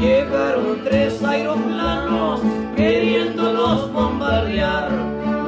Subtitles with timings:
[0.00, 2.40] Llegaron tres aeroplanos
[2.74, 4.90] queriéndonos bombardear.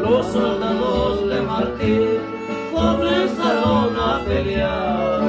[0.00, 2.08] Los soldados de Martín
[2.72, 5.20] comenzaron a pelear.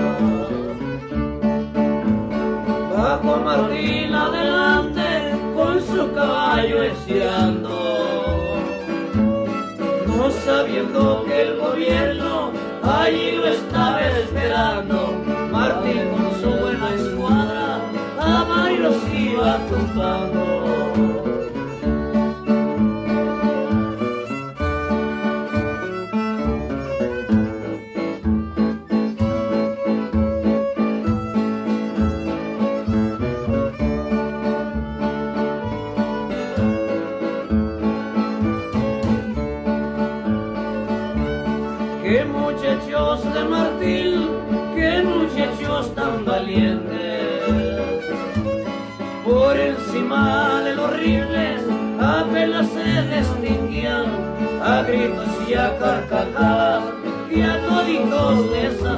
[2.95, 5.07] Bajo Martín adelante
[5.55, 7.69] con su caballo estirando.
[10.05, 12.51] No sabiendo que el gobierno
[12.83, 15.24] allí lo estaba esperando
[15.65, 17.81] Martín con su buena escuadra,
[18.19, 20.54] a Mario los iba tumbando.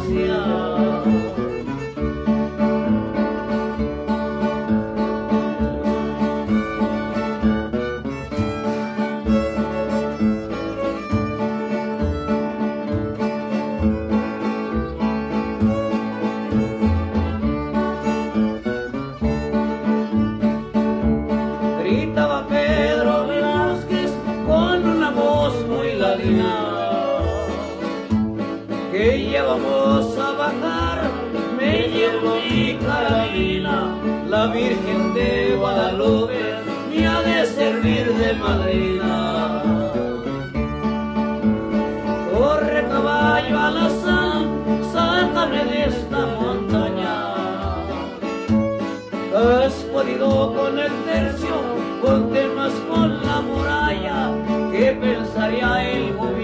[0.07, 0.46] Yeah.
[37.87, 39.63] servir de madrina.
[42.33, 44.43] Corre caballo alazán,
[44.91, 47.15] sácame de esta montaña.
[49.35, 51.55] Has podido con el tercio,
[52.01, 54.31] ponte más con la muralla,
[54.71, 56.36] que pensaría el gobierno.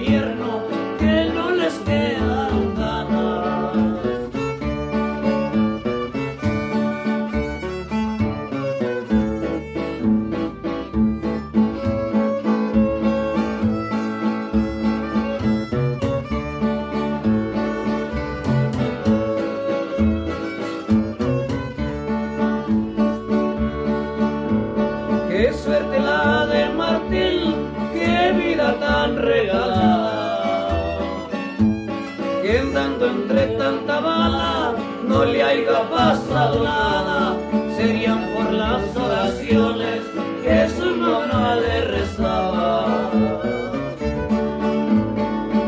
[33.06, 34.74] entre tanta bala,
[35.08, 37.36] no le haya pasado nada,
[37.76, 40.02] serían por las oraciones
[40.44, 42.86] que su mamá le rezaba.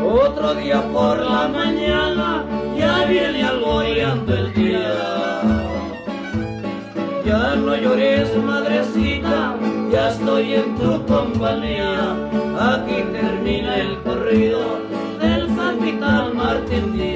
[0.04, 2.44] Otro día por la mañana
[2.76, 5.56] ya viene alboreando el día.
[7.24, 9.56] Ya no llores, madrecita,
[9.90, 12.14] ya estoy en tu compañía.
[12.58, 14.60] Aquí termina el corrido
[15.20, 17.15] del San Vital Martín Díaz.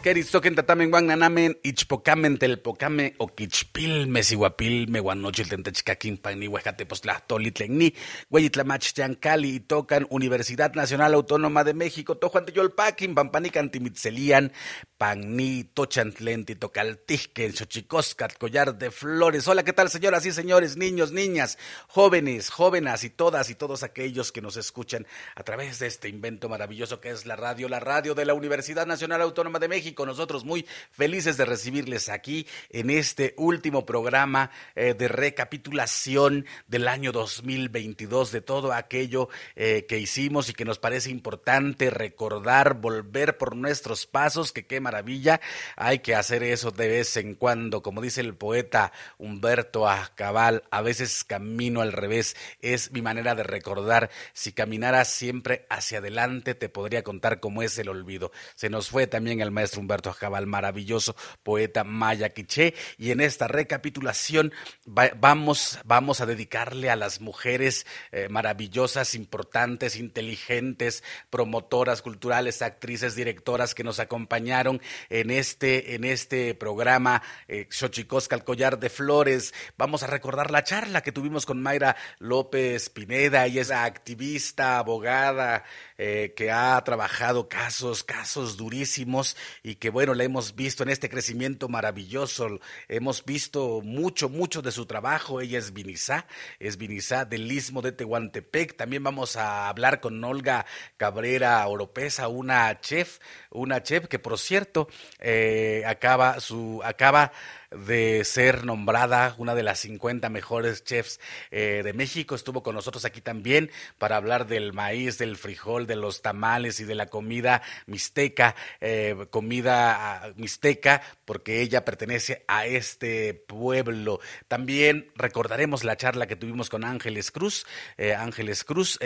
[0.00, 7.92] Queristoquen tatamen guan nanamen, ichpocamen telpocame, oquichpilme, siguapilme, guanochil tentechcaquin pani, huejatepostlahtoli tlenni,
[8.30, 14.52] hueyitlamach tiancali, y tocan Universidad Nacional Autónoma de México, tojuan teyolpaquin, pampanican timitzelian,
[14.96, 19.48] panni, tochantlenti, tocaltijque, xochicoscat, collar de flores.
[19.48, 21.58] Hola, ¿qué tal, señoras y señores, niños, niñas,
[21.88, 26.48] jóvenes, jóvenes y todas y todos aquellos que nos escuchan a través de este invento
[26.48, 29.89] maravilloso que es la radio, la radio de la Universidad Nacional Autónoma de México?
[29.92, 36.88] Con Nosotros muy felices de recibirles aquí en este último programa eh, de recapitulación del
[36.88, 43.38] año 2022, de todo aquello eh, que hicimos y que nos parece importante recordar, volver
[43.38, 45.40] por nuestros pasos, que qué maravilla.
[45.76, 50.82] Hay que hacer eso de vez en cuando, como dice el poeta Humberto Acabal, a
[50.82, 54.10] veces camino al revés, es mi manera de recordar.
[54.32, 58.32] Si caminaras siempre hacia adelante, te podría contar cómo es el olvido.
[58.54, 62.74] Se nos fue también el maestro Humberto Ajabal, maravilloso poeta maya quiché.
[62.98, 64.52] Y en esta recapitulación
[64.86, 73.74] vamos, vamos a dedicarle a las mujeres eh, maravillosas, importantes, inteligentes, promotoras culturales, actrices, directoras
[73.74, 79.54] que nos acompañaron en este, en este programa eh, Xochicosca, el collar de flores.
[79.76, 85.64] Vamos a recordar la charla que tuvimos con Mayra López Pineda, y esa activista, abogada,
[85.98, 89.36] eh, que ha trabajado casos, casos durísimos
[89.76, 92.60] que bueno, la hemos visto en este crecimiento maravilloso.
[92.88, 95.40] Hemos visto mucho, mucho de su trabajo.
[95.40, 96.26] Ella es Vinizá,
[96.58, 98.76] es Vinizá del Istmo de Tehuantepec.
[98.76, 103.18] También vamos a hablar con Olga Cabrera Oropesa, una chef,
[103.50, 104.88] una chef que por cierto
[105.18, 107.32] eh, acaba su, acaba
[107.70, 111.20] de ser nombrada una de las 50 mejores chefs
[111.50, 112.34] eh, de México.
[112.34, 116.84] Estuvo con nosotros aquí también para hablar del maíz, del frijol, de los tamales y
[116.84, 124.20] de la comida mixteca, eh, comida ah, mixteca, porque ella pertenece a este pueblo.
[124.48, 127.66] También recordaremos la charla que tuvimos con Ángeles Cruz,
[127.98, 128.98] eh, Ángeles Cruz,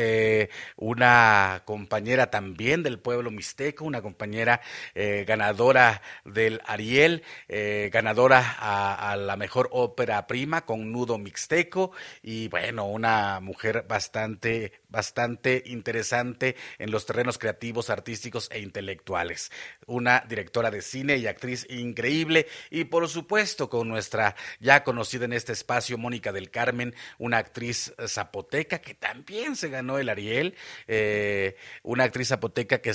[0.76, 4.61] una compañera también del pueblo mixteco, una compañera
[4.94, 7.22] ganadora del Ariel,
[7.90, 11.92] ganadora a, la mejor ópera prima con nudo mixteco
[12.22, 19.50] y bueno, una mujer bastante, bastante interesante en los terrenos creativos, artísticos e intelectuales.
[19.87, 25.32] Una directora de cine y actriz increíble y por supuesto con nuestra ya conocida en
[25.32, 30.55] este espacio Mónica del Carmen, una actriz zapoteca que también se ganó el Ariel,
[30.87, 32.93] eh, una actriz zapoteca que,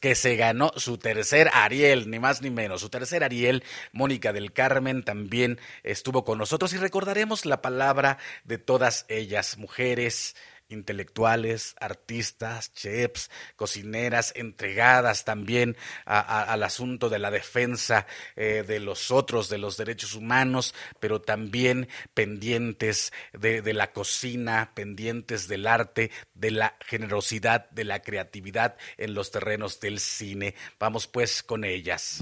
[0.00, 3.62] que se ganó su tercer Ariel, ni más ni menos, su tercer Ariel,
[3.92, 10.34] Mónica del Carmen también estuvo con nosotros y recordaremos la palabra de todas ellas, mujeres,
[10.72, 19.48] intelectuales, artistas, chefs, cocineras, entregadas también al asunto de la defensa eh, de los otros,
[19.48, 26.76] de los derechos humanos, pero también pendientes de, la cocina, pendientes del arte, de la
[26.84, 30.54] generosidad, de la creatividad en los terrenos del cine.
[30.78, 32.20] Vamos pues con ellas.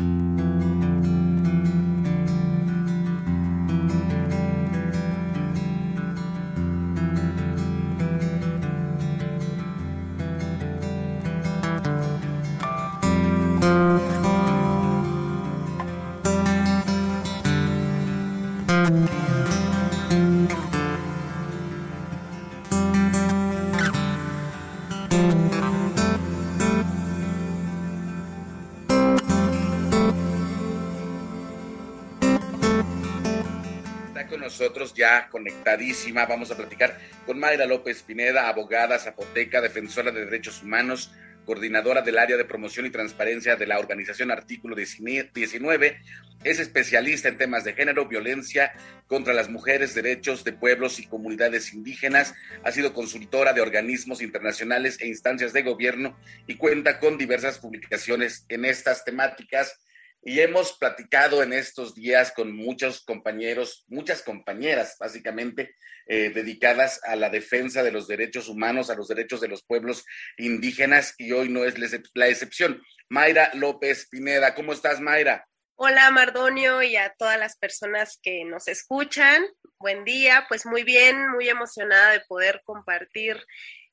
[35.40, 36.26] Conectadísima.
[36.26, 41.12] Vamos a platicar con Mayra López Pineda, abogada zapoteca, defensora de derechos humanos,
[41.46, 45.98] coordinadora del área de promoción y transparencia de la organización Artículo 19.
[46.44, 48.72] Es especialista en temas de género, violencia
[49.06, 52.34] contra las mujeres, derechos de pueblos y comunidades indígenas.
[52.62, 58.44] Ha sido consultora de organismos internacionales e instancias de gobierno y cuenta con diversas publicaciones
[58.48, 59.80] en estas temáticas.
[60.22, 65.74] Y hemos platicado en estos días con muchos compañeros, muchas compañeras básicamente
[66.06, 70.04] eh, dedicadas a la defensa de los derechos humanos, a los derechos de los pueblos
[70.36, 71.76] indígenas y hoy no es
[72.14, 72.82] la excepción.
[73.08, 75.46] Mayra López Pineda, ¿cómo estás Mayra?
[75.76, 79.42] Hola Mardonio y a todas las personas que nos escuchan.
[79.78, 83.42] Buen día, pues muy bien, muy emocionada de poder compartir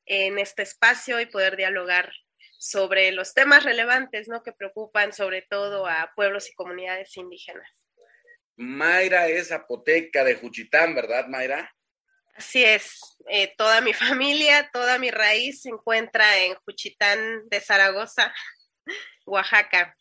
[0.05, 2.11] en este espacio y poder dialogar
[2.57, 4.43] sobre los temas relevantes, ¿no?
[4.43, 7.69] Que preocupan sobre todo a pueblos y comunidades indígenas.
[8.55, 11.73] Mayra es apoteca de Juchitán, ¿verdad, Mayra?
[12.35, 12.99] Así es.
[13.29, 18.33] Eh, toda mi familia, toda mi raíz se encuentra en Juchitán de Zaragoza,
[19.25, 19.95] Oaxaca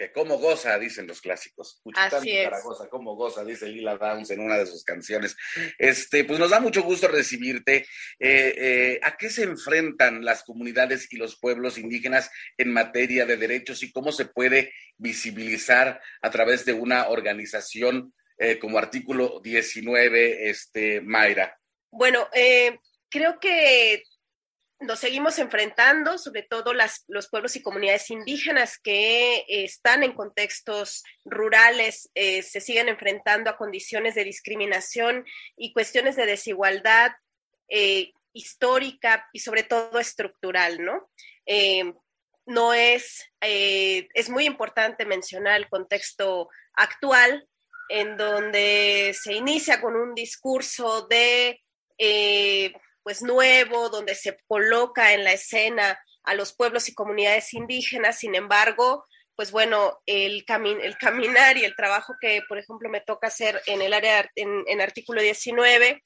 [0.00, 1.82] que como goza, dicen los clásicos.
[1.94, 2.48] Así es.
[2.88, 5.36] Como goza, dice Lila Downs en una de sus canciones.
[5.78, 7.84] Este, pues nos da mucho gusto recibirte.
[8.18, 13.36] Eh, eh, ¿A qué se enfrentan las comunidades y los pueblos indígenas en materia de
[13.36, 20.48] derechos y cómo se puede visibilizar a través de una organización eh, como artículo 19,
[20.48, 21.60] este, Mayra?
[21.90, 22.26] Bueno,
[23.10, 24.02] creo que
[24.80, 31.04] nos seguimos enfrentando, sobre todo los pueblos y comunidades indígenas que eh, están en contextos
[31.24, 37.12] rurales, eh, se siguen enfrentando a condiciones de discriminación y cuestiones de desigualdad
[37.68, 41.10] eh, histórica y sobre todo estructural, ¿no?
[42.46, 47.48] no es, es muy importante mencionar el contexto actual
[47.88, 51.60] en donde se inicia con un discurso de
[53.02, 58.34] pues nuevo, donde se coloca en la escena a los pueblos y comunidades indígenas, sin
[58.34, 59.04] embargo,
[59.36, 60.44] pues bueno, el,
[60.82, 64.64] el caminar y el trabajo que, por ejemplo, me toca hacer en el área, en,
[64.66, 66.02] en artículo 19,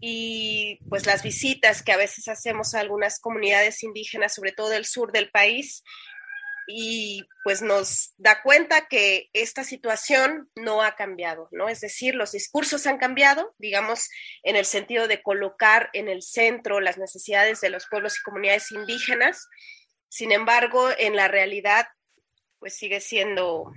[0.00, 4.84] y pues las visitas que a veces hacemos a algunas comunidades indígenas, sobre todo del
[4.84, 5.82] sur del país,
[6.70, 11.70] y pues nos da cuenta que esta situación no ha cambiado, ¿no?
[11.70, 14.10] Es decir, los discursos han cambiado, digamos,
[14.42, 18.70] en el sentido de colocar en el centro las necesidades de los pueblos y comunidades
[18.70, 19.48] indígenas.
[20.10, 21.88] Sin embargo, en la realidad,
[22.58, 23.72] pues sigue siendo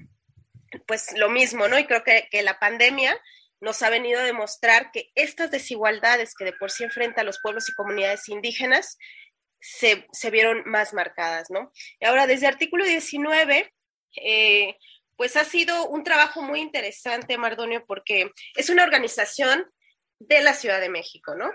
[0.85, 1.79] pues lo mismo, ¿no?
[1.79, 3.17] Y creo que, que la pandemia
[3.61, 7.69] nos ha venido a demostrar que estas desigualdades que de por sí enfrentan los pueblos
[7.69, 8.97] y comunidades indígenas
[9.61, 11.71] se, vieron más marcadas, ¿no?
[11.99, 13.73] Y ahora, desde artículo 19,
[14.17, 14.77] eh,
[15.15, 19.71] pues ha sido un trabajo muy interesante, Mardonio, porque es una organización
[20.19, 21.51] de la Ciudad de México, ¿no?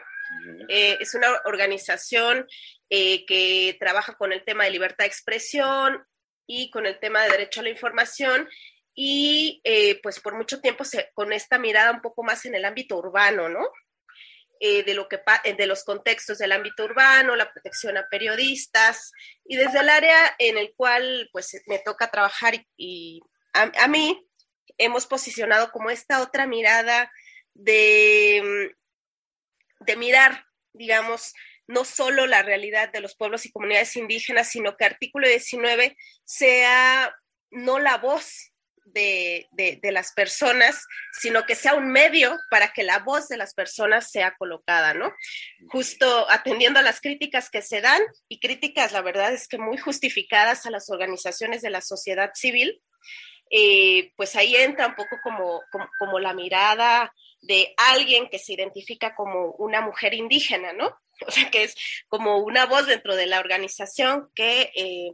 [0.68, 2.46] Eh, es una organización
[2.90, 6.04] eh, que trabaja con el tema de libertad de expresión
[6.46, 8.48] y con el tema de derecho a la información
[8.94, 9.62] y
[10.02, 13.48] pues por mucho tiempo se, con esta mirada un poco más en el ámbito urbano,
[13.48, 13.68] ¿no?
[14.58, 19.12] Eh, de, lo que, eh, de los contextos del ámbito urbano, la protección a periodistas
[19.44, 23.20] y desde el área en el cual pues me toca trabajar y,
[23.52, 24.26] a, mí
[24.78, 27.12] hemos posicionado como esta otra mirada
[27.52, 28.72] de,
[29.80, 31.34] de mirar, digamos,
[31.66, 37.14] no solo la realidad de los pueblos y comunidades indígenas, sino que artículo 19 sea
[37.50, 38.52] no la voz
[38.86, 44.10] de, las personas, sino que sea un medio para que la voz de las personas
[44.10, 45.12] sea colocada, ¿no?
[45.68, 49.76] Justo atendiendo a las críticas que se dan y críticas, la verdad es que muy
[49.76, 52.80] justificadas a las organizaciones de la sociedad civil,
[53.50, 55.62] eh, pues ahí entra un poco como,
[55.98, 57.12] como, la mirada
[57.42, 60.96] de alguien que se identifica como una mujer indígena, ¿no?
[61.26, 61.74] O sea, que es
[62.08, 65.12] como una voz dentro de la organización que eh,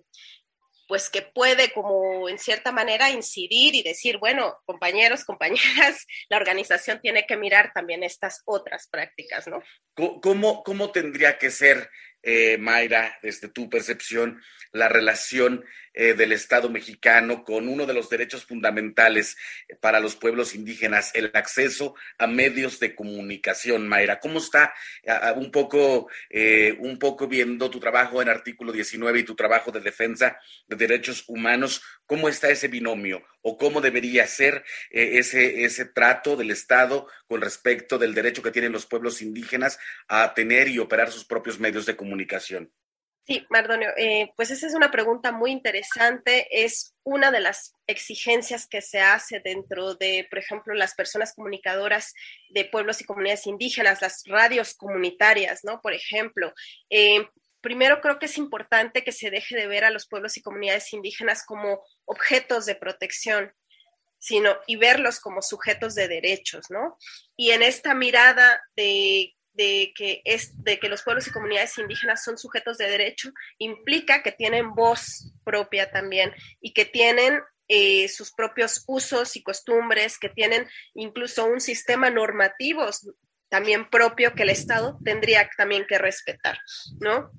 [0.92, 7.00] pues que puede como en cierta manera incidir y decir, bueno, compañeros, compañeras, la organización
[7.00, 9.62] tiene que mirar también estas otras prácticas, ¿no?
[9.94, 11.88] ¿Cómo, cómo tendría que ser
[12.22, 18.08] eh, Mayra, desde tu percepción, la relación eh, del Estado mexicano con uno de los
[18.08, 19.36] derechos fundamentales
[19.68, 23.88] eh, para los pueblos indígenas, el acceso a medios de comunicación.
[23.88, 24.74] Mayra, ¿cómo está
[25.36, 26.08] un, poco,
[26.78, 31.24] un poco viendo tu trabajo en artículo 19 y tu trabajo de defensa de derechos
[31.26, 31.82] humanos?
[32.06, 37.98] ¿Cómo está ese binomio o cómo debería ser ese, ese trato del Estado con respecto
[37.98, 41.96] del derecho que tienen los pueblos indígenas a tener y operar sus propios medios de
[41.96, 42.72] comunicación?
[43.24, 46.48] Sí, Mardonio, eh, pues esa es una pregunta muy interesante.
[46.50, 52.14] Es una de las exigencias que se hace dentro de, por ejemplo, las personas comunicadoras
[52.50, 55.80] de pueblos y comunidades indígenas, las radios comunitarias, ¿no?
[55.80, 56.52] Por ejemplo,
[56.90, 57.28] eh,
[57.60, 60.92] primero creo que es importante que se deje de ver a los pueblos y comunidades
[60.92, 63.52] indígenas como objetos de protección,
[64.18, 66.98] sino y verlos como sujetos de derechos, ¿no?
[67.36, 72.24] Y en esta mirada de de que, es, de que los pueblos y comunidades indígenas
[72.24, 78.32] son sujetos de derecho implica que tienen voz propia también y que tienen eh, sus
[78.32, 82.88] propios usos y costumbres, que tienen incluso un sistema normativo
[83.48, 86.58] también propio que el Estado tendría también que respetar,
[87.00, 87.30] ¿no?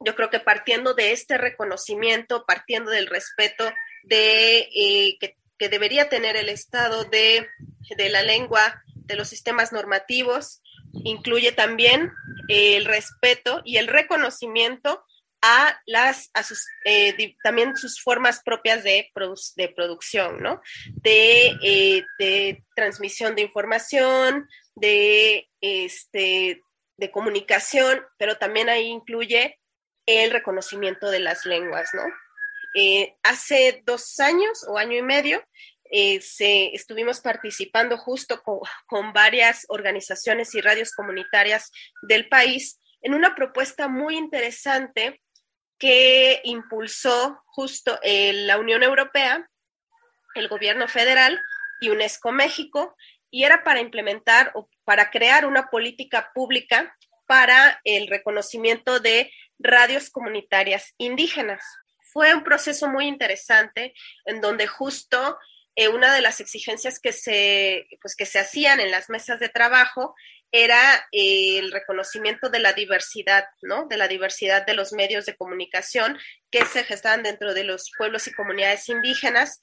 [0.00, 3.68] Yo creo que partiendo de este reconocimiento, partiendo del respeto
[4.04, 5.36] de eh, que,
[5.68, 7.48] debería tener el Estado de,
[7.96, 10.62] de la lengua, de los sistemas normativos,
[11.04, 12.12] incluye también
[12.48, 15.04] el respeto y el reconocimiento
[15.46, 16.30] a las
[16.86, 19.10] eh, también sus formas propias de,
[19.56, 20.62] de producción, ¿no?
[21.04, 26.62] Eh, de, transmisión de información, de este
[26.96, 29.58] de comunicación, pero también ahí incluye
[30.06, 32.04] el reconocimiento de las lenguas, ¿no?
[32.76, 35.44] Eh, hace dos años o año y medio
[36.20, 41.70] se, estuvimos participando justo con, con varias organizaciones y radios comunitarias
[42.02, 45.20] del país en una propuesta muy interesante
[45.78, 49.48] que impulsó justo eh, la Unión Europea,
[50.34, 51.40] el gobierno federal
[51.80, 52.96] y UNESCO México,
[53.30, 56.96] y era para implementar o para crear una política pública
[57.26, 61.62] para el reconocimiento de radios comunitarias indígenas.
[62.12, 63.92] Fue un proceso muy interesante
[64.24, 65.38] en donde justo
[65.76, 69.48] eh, una de las exigencias que se, pues, que se hacían en las mesas de
[69.48, 70.14] trabajo
[70.52, 73.86] era eh, el reconocimiento de la diversidad, ¿no?
[73.88, 76.16] De la diversidad de los medios de comunicación
[76.50, 79.60] que se gestan dentro de los pueblos y comunidades indígenas,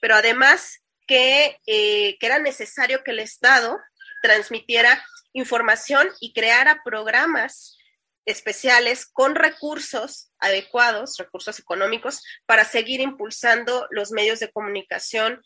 [0.00, 3.78] pero además que, eh, que era necesario que el Estado
[4.20, 7.76] transmitiera información y creara programas
[8.24, 15.42] especiales con recursos adecuados, recursos económicos, para seguir impulsando los medios de comunicación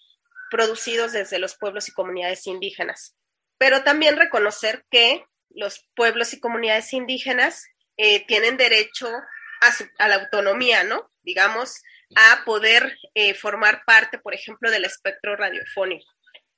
[0.50, 3.16] producidos desde los pueblos y comunidades indígenas
[3.58, 7.66] pero también reconocer que los pueblos y comunidades indígenas
[7.96, 9.08] eh, tienen derecho
[9.98, 11.10] a, la autonomía, ¿no?
[11.22, 11.82] Digamos,
[12.14, 16.06] a poder eh, formar parte, por ejemplo, del espectro radiofónico.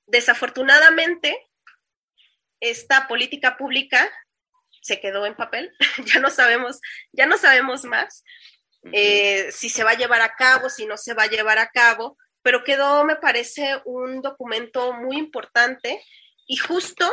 [0.06, 1.36] Desafortunadamente,
[2.60, 4.10] esta política pública
[4.82, 5.72] se quedó en papel,
[6.06, 6.80] ya no sabemos,
[7.12, 8.22] ya no sabemos más
[8.92, 11.68] eh, si se va a llevar a cabo, si no se va a llevar a
[11.68, 16.02] cabo, pero quedó, me parece, un documento muy importante
[16.46, 17.10] y justo,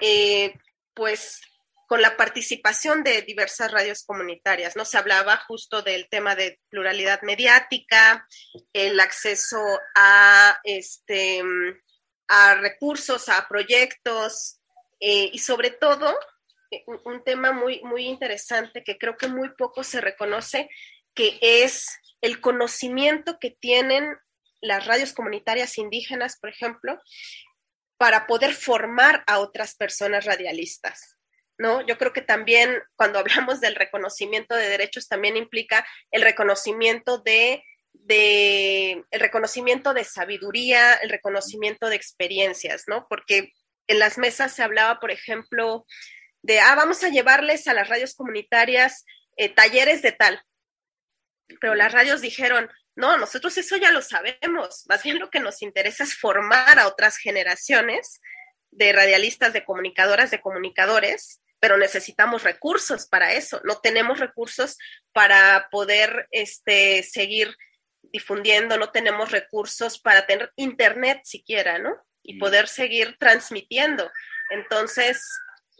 [0.00, 0.54] eh,
[0.94, 1.40] pues,
[1.86, 4.84] con la participación de diversas radios comunitarias, ¿no?
[4.84, 8.26] Se hablaba justo del tema de pluralidad mediática,
[8.72, 9.60] el acceso
[9.94, 11.42] a, este,
[12.26, 14.58] a recursos, a proyectos
[14.98, 16.12] eh, y sobre todo
[17.04, 20.68] un, tema muy, muy interesante que creo que muy poco se reconoce,
[21.14, 21.86] que es
[22.20, 24.16] el conocimiento que tienen
[24.60, 26.98] las radios comunitarias indígenas, por ejemplo,
[27.98, 31.16] para poder formar a otras personas radialistas.
[31.58, 31.80] ¿No?
[31.86, 37.64] Yo creo que también cuando hablamos del reconocimiento de derechos también implica el reconocimiento de,
[37.94, 43.06] de, el reconocimiento de sabiduría, el reconocimiento de experiencias, ¿no?
[43.08, 43.52] Porque
[43.86, 45.86] en las mesas se hablaba, por ejemplo,
[46.46, 49.04] de, ah, vamos a llevarles a las radios comunitarias
[49.36, 50.40] eh, talleres de tal.
[51.60, 54.84] Pero las radios dijeron, no, nosotros eso ya lo sabemos.
[54.88, 58.20] Más bien lo que nos interesa es formar a otras generaciones
[58.70, 63.60] de radialistas, de comunicadoras, de comunicadores, pero necesitamos recursos para eso.
[63.64, 64.78] No tenemos recursos
[65.12, 67.56] para poder este, seguir
[68.02, 71.96] difundiendo, no tenemos recursos para tener internet siquiera, ¿no?
[72.22, 72.38] Y mm.
[72.38, 74.08] poder seguir transmitiendo.
[74.50, 75.20] Entonces,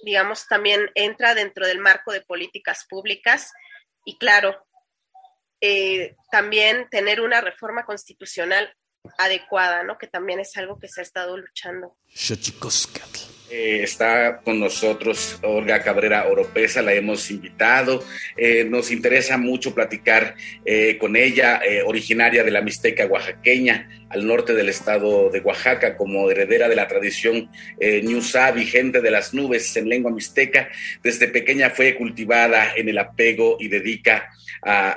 [0.03, 3.53] digamos, también entra dentro del marco de políticas públicas
[4.05, 4.67] y claro,
[5.61, 8.73] eh, también tener una reforma constitucional
[9.19, 9.99] adecuada, ¿no?
[9.99, 11.97] Que también es algo que se ha estado luchando.
[13.49, 18.05] Eh, está con nosotros Olga Cabrera Oropesa, la hemos invitado.
[18.37, 20.35] Eh, nos interesa mucho platicar
[21.01, 26.69] con ella, originaria de la Mixteca oaxaqueña, al norte del estado de Oaxaca, como heredera
[26.69, 28.03] de la tradición eh,
[28.55, 30.69] vigente de las nubes en lengua mixteca.
[31.03, 34.31] Desde pequeña fue cultivada en el apego y dedica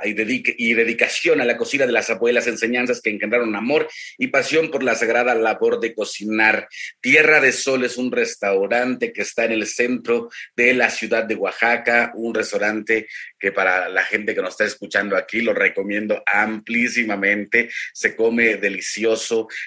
[0.04, 4.72] y, y, dedicación a la cocina de las abuelas, enseñanzas que engendraron amor y pasión
[4.72, 6.68] por la sagrada labor de cocinar.
[7.02, 11.36] Tierra de Sol es un restaurante que está en el centro de la ciudad de
[11.36, 13.08] Oaxaca, un restaurante
[13.40, 17.70] que para la gente que nos está escuchando aquí lo recomiendo amplísimamente.
[17.94, 18.99] Se come delicioso.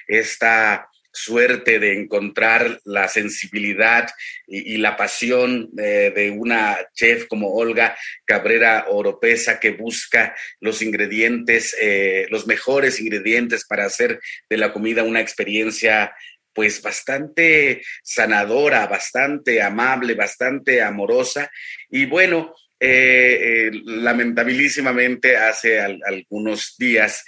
[0.06, 4.08] Esta suerte de encontrar la sensibilidad
[4.46, 12.26] y, la pasión de, una chef como Olga Cabrera Oropesa que busca los ingredientes, eh,
[12.30, 16.14] los mejores ingredientes para hacer de la comida una experiencia
[16.54, 21.50] pues bastante sanadora, bastante amable, bastante amorosa.
[21.90, 27.24] Y bueno, eh, lamentabilísimamente hace algunos días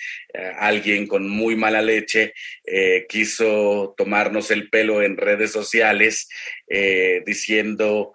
[0.58, 2.34] alguien con muy mala leche
[3.08, 6.28] quiso tomarnos el pelo en redes sociales
[7.24, 8.14] diciendo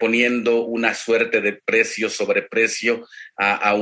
[0.00, 3.72] poniendo una suerte de precio sobre precio a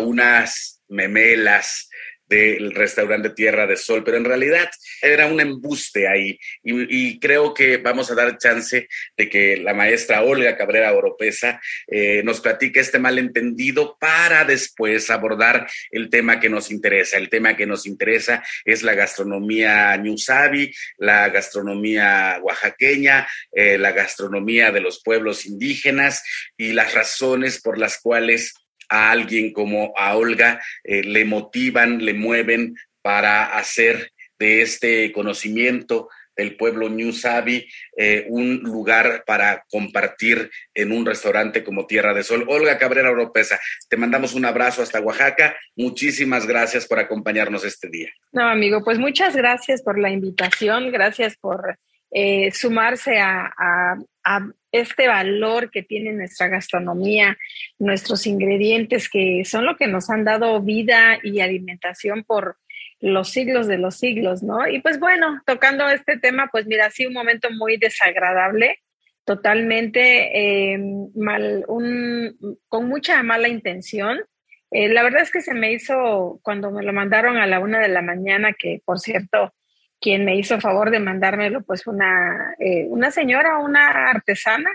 [0.00, 1.90] unas memelas
[2.28, 4.70] del restaurante Tierra de Sol, pero en realidad
[5.02, 10.22] era un embuste ahí y, creo que vamos a dar chance de que la maestra
[10.22, 16.70] Olga Cabrera Oropesa eh, nos platique este malentendido para después abordar el tema que nos
[16.70, 17.16] interesa.
[17.16, 24.70] El tema que nos interesa es la gastronomía ñusabi, la gastronomía oaxaqueña, eh, la gastronomía
[24.70, 26.22] de los pueblos indígenas
[26.56, 28.54] y las razones por las cuales
[28.88, 36.08] a alguien como a Olga eh, le motivan, le mueven para hacer de este conocimiento
[36.38, 42.22] del pueblo New Sabi eh, un lugar para compartir en un restaurante como Tierra de
[42.22, 42.44] Sol.
[42.46, 45.56] Olga Cabrera Oropesa, te mandamos un abrazo hasta Oaxaca.
[45.74, 48.08] Muchísimas gracias por acompañarnos este día.
[48.30, 51.76] No, amigo, pues muchas gracias por la invitación, gracias por
[52.12, 53.96] eh, sumarse a,
[54.72, 57.38] este valor que tiene nuestra gastronomía,
[57.78, 62.56] nuestros ingredientes que son lo que nos han dado vida y alimentación por
[63.00, 64.66] los siglos de los siglos, ¿no?
[64.68, 68.80] Y pues bueno, tocando este tema, pues mira, sí, un momento muy desagradable,
[69.24, 70.78] totalmente eh,
[71.14, 74.18] mal, con mucha mala intención.
[74.70, 77.78] Eh, la verdad es que se me hizo cuando me lo mandaron a la una
[77.78, 79.54] de la mañana, que por cierto,
[80.00, 84.70] quien me hizo favor de mandármelo, pues una, eh, una señora, una artesana,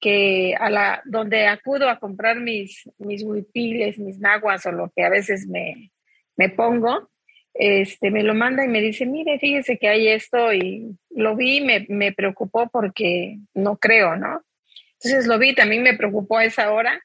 [0.00, 5.02] que a la, donde acudo a comprar mis, mis huipiles, mis naguas o lo que
[5.02, 5.92] a veces me,
[6.36, 7.10] me pongo,
[7.54, 11.60] este, me lo manda y me dice, mire, fíjese que hay esto y lo vi,
[11.60, 14.42] me, me preocupó porque no creo, ¿no?
[14.94, 17.00] Entonces lo vi, también me preocupó a esa hora.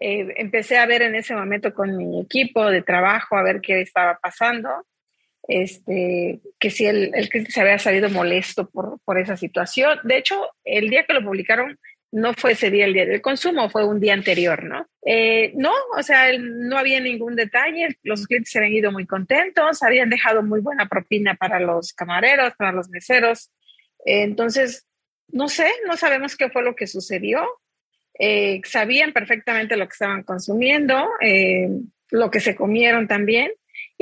[0.00, 3.80] Eh, empecé a ver en ese momento con mi equipo de trabajo, a ver qué
[3.80, 4.84] estaba pasando
[5.48, 9.98] este, que si el, el cliente se había salido molesto por, por, esa situación.
[10.04, 11.78] De hecho, el día que lo publicaron
[12.14, 14.86] no fue ese día el día del consumo, fue un día anterior, ¿no?
[15.04, 19.82] Eh, no, o sea, no había ningún detalle, los clientes se habían ido muy contentos,
[19.82, 23.50] habían dejado muy buena propina para los camareros, para los meseros.
[24.06, 24.86] Eh, entonces,
[25.26, 27.44] no sé, no sabemos qué fue lo que sucedió.
[28.16, 31.08] Eh, sabían perfectamente lo que estaban consumiendo,
[32.10, 33.50] lo que se comieron también.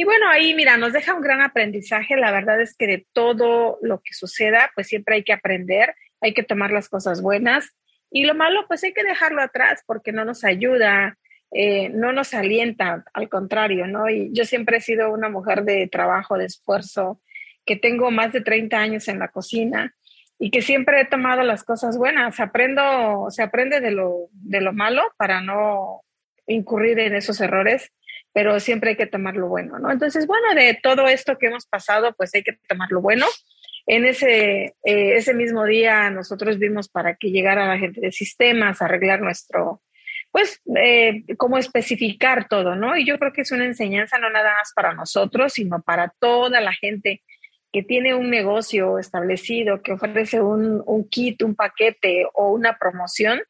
[0.03, 2.17] Y bueno, ahí, mira, nos deja un gran aprendizaje.
[2.17, 6.35] La verdad es que de todo lo que suceda, pues siempre hay que aprender, hay
[6.35, 7.71] que tomar las cosas buenas
[8.11, 11.19] y lo malo, pues hay que dejarlo atrás porque no nos ayuda,
[11.53, 14.11] eh, no nos alienta, al contrario, ¿no?
[14.11, 17.21] Y yo siempre he sido una mujer de trabajo, de esfuerzo,
[17.65, 19.95] que tengo más de 30 años en la cocina
[20.37, 22.41] y que siempre he tomado las cosas buenas.
[22.41, 26.01] Aprendo, se aprende de lo, de lo malo para no
[26.49, 27.93] incurrir en esos errores
[28.33, 29.91] pero siempre hay que tomar lo bueno, ¿no?
[29.91, 33.27] Entonces, bueno, de todo esto que hemos pasado, pues hay que tomar lo bueno.
[33.87, 38.81] En ese, eh, ese mismo día nosotros vimos para que llegara la gente de sistemas,
[38.81, 39.83] arreglar nuestro,
[40.31, 42.97] pues, eh, cómo especificar todo, ¿no?
[42.97, 46.61] Y yo creo que es una enseñanza no nada más para nosotros, sino para toda
[46.61, 47.23] la gente
[47.73, 53.43] que tiene un negocio establecido, que ofrece un, un kit, un paquete o una promoción,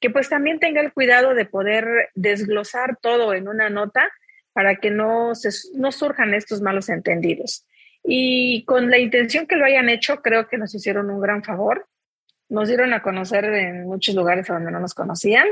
[0.00, 4.10] que pues también tenga el cuidado de poder desglosar todo en una nota
[4.52, 7.66] para que no, se, no surjan estos malos entendidos.
[8.02, 11.86] Y con la intención que lo hayan hecho, creo que nos hicieron un gran favor.
[12.48, 15.46] Nos dieron a conocer en muchos lugares donde no nos conocían.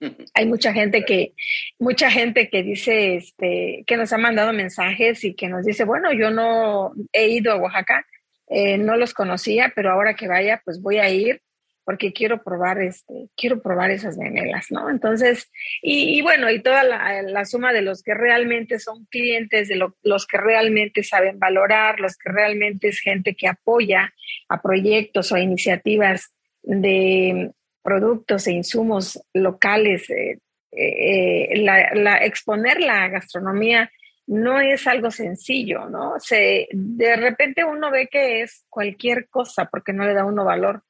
[0.34, 1.34] Hay mucha gente que,
[1.78, 6.12] mucha gente que dice, este, que nos ha mandado mensajes y que nos dice, bueno,
[6.12, 8.04] yo no he ido a Oaxaca,
[8.48, 11.40] eh, no los conocía, pero ahora que vaya, pues voy a ir
[11.88, 14.90] porque quiero probar, este, quiero probar esas memelas, ¿no?
[14.90, 20.26] Entonces, y, bueno, y toda la, suma de los que realmente son clientes, de los
[20.26, 24.12] que realmente saben valorar, los que realmente es gente que apoya
[24.50, 30.40] a proyectos o iniciativas de productos e insumos locales, eh,
[30.72, 33.90] eh, la, exponer la gastronomía
[34.26, 36.20] no es algo sencillo, ¿no?
[36.20, 40.82] Se, de repente uno ve que es cualquier cosa porque no le da uno valor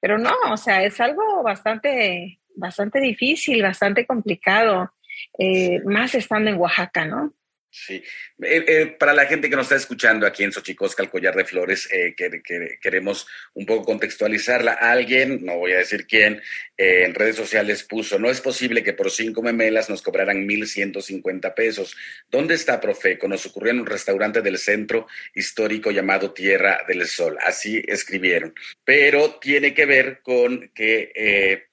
[0.00, 4.92] pero no, o sea, es algo bastante, bastante difícil, bastante complicado,
[5.38, 7.32] eh, más estando en Oaxaca, ¿no?
[7.70, 8.02] Sí,
[8.42, 11.44] eh, eh, para la gente que nos está escuchando aquí en Xochicosca, el collar de
[11.44, 12.42] flores, eh, que,
[12.80, 14.72] queremos un poco contextualizarla.
[14.72, 16.40] Alguien, no voy a decir quién,
[16.76, 21.94] en redes sociales puso, no es posible que por cinco memelas nos cobraran 1.150 pesos.
[22.30, 23.28] ¿Dónde está Profeco?
[23.28, 27.36] Nos ocurrió en un restaurante del centro histórico llamado Tierra del Sol.
[27.42, 28.54] Así escribieron.
[28.84, 31.66] Pero tiene que ver con que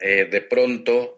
[0.00, 1.17] de pronto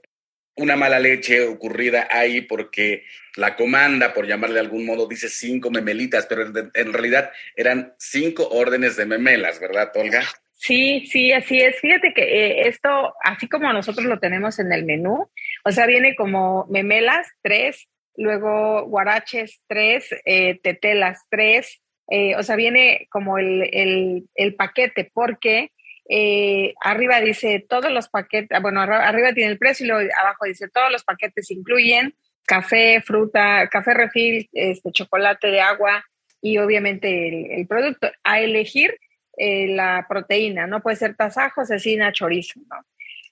[0.62, 3.04] una mala leche ocurrida ahí porque
[3.36, 8.48] la comanda, por llamarle de algún modo, dice cinco memelitas, pero en, realidad eran cinco
[8.48, 10.22] órdenes de memelas, ¿verdad, Olga?
[10.54, 11.80] Sí, sí, así es.
[11.80, 15.30] Fíjate que eh, esto, así como nosotros lo tenemos en el menú,
[15.64, 22.56] o sea, viene como memelas, tres, luego guaraches, tres, eh, tetelas, tres, eh, o sea,
[22.56, 25.70] viene como el, el paquete, porque
[26.12, 30.44] eh, arriba dice todos los paquetes, ah, bueno, arriba tiene el precio y luego abajo
[30.44, 36.04] dice todos los paquetes incluyen café, fruta, café refil, este, chocolate de agua
[36.42, 38.10] y obviamente el, producto.
[38.24, 38.98] A elegir
[39.36, 42.84] eh, la proteína, no puede ser tasajo, cecina, chorizo, ¿no?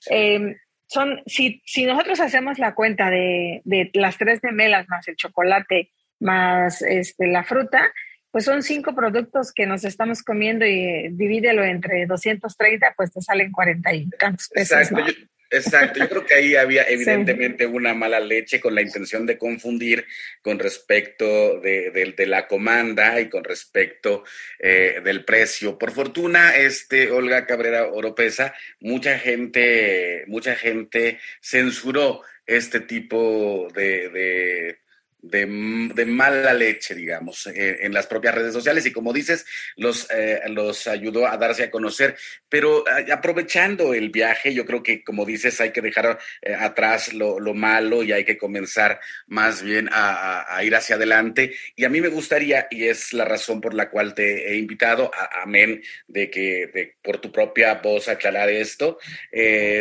[0.07, 0.55] Em,
[0.87, 5.91] son, si, si nosotros hacemos la cuenta de, de las tres gemelas más el chocolate
[6.21, 7.93] más este, la fruta,
[8.31, 13.21] pues son cinco productos que nos estamos comiendo y eh, divídelo entre 230, pues te
[13.21, 14.79] salen 40 y tantos pesos.
[14.79, 15.13] Exacto, yo,
[15.51, 15.99] exacto.
[16.01, 20.07] yo creo que ahí había evidentemente una mala leche con la intención de confundir
[20.43, 24.25] con respecto de, la comanda y con respecto
[24.59, 25.79] eh, del precio.
[25.79, 34.79] Por fortuna, este Olga Cabrera Oropesa, mucha gente, mucha gente censuró este tipo de de,
[35.23, 39.45] mala leche, digamos, eh, en las propias redes sociales y como dices,
[39.77, 42.17] los, eh, los ayudó a darse a conocer.
[42.49, 46.19] Pero eh, aprovechando el viaje, yo creo que, como dices, hay que dejar
[46.59, 51.55] atrás lo, malo y hay que comenzar más bien a, ir hacia adelante.
[51.75, 55.11] Y a mí me gustaría, y es la razón por la cual te he invitado,
[55.13, 58.99] a, amén de que por tu propia voz aclarar esto,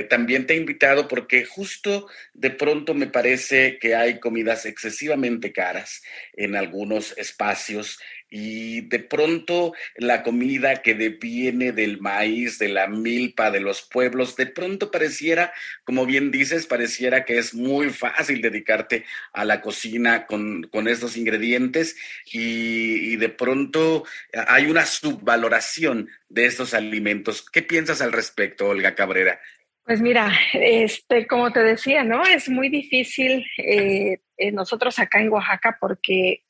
[0.09, 6.01] también te he invitado porque justo de pronto me parece que hay comidas excesivamente caras
[6.33, 13.51] en algunos espacios y de pronto la comida que viene del maíz, de la milpa,
[13.51, 15.53] de los pueblos, de pronto pareciera,
[15.85, 21.15] como bien dices, pareciera que es muy fácil dedicarte a la cocina con, con estos
[21.15, 24.03] ingredientes y, y, de pronto
[24.47, 27.49] hay una subvaloración de estos alimentos.
[27.49, 29.39] ¿Qué piensas al respecto, Olga Cabrera?
[29.87, 32.21] Pues mira, este, como te decía, ¿no?
[32.25, 36.43] Es muy difícil eh, eh, nosotros acá en Oaxaca porque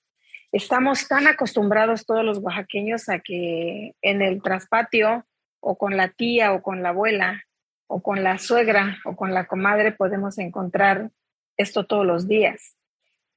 [0.52, 5.26] estamos tan acostumbrados todos los oaxaqueños a que en el traspatio
[5.60, 7.44] o con la tía o con la abuela
[7.88, 11.10] o con la suegra o con la comadre podemos encontrar
[11.58, 12.78] esto todos los días.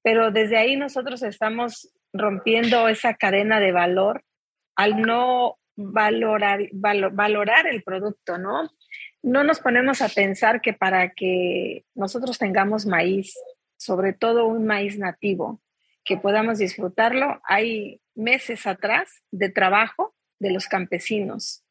[0.02, 4.24] Pero desde ahí nosotros estamos rompiendo esa cadena de valor
[4.76, 8.70] al no valorar, valorar el producto, ¿no?
[9.22, 13.34] no nos ponemos a pensar que para que nosotros tengamos maíz,
[13.81, 15.62] sobre todo un maíz nativo,
[16.05, 21.64] que podamos disfrutarlo, hay meses atrás de trabajo de los campesinos,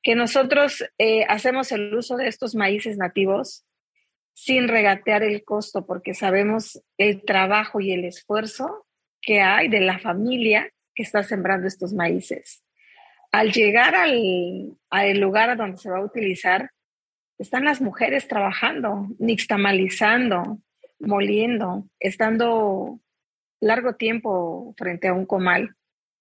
[0.00, 3.66] que nosotros eh, hacemos el uso de estos maíces nativos
[4.32, 8.86] sin regatear el costo, porque sabemos el trabajo y el esfuerzo
[9.20, 12.62] que hay de la familia que está sembrando estos maíces.
[13.32, 16.70] Al llegar al, al lugar donde se va a utilizar,
[17.38, 20.60] están las mujeres trabajando, nixtamalizando,
[21.00, 23.00] moliendo, estando
[23.60, 25.74] largo tiempo frente a un comal,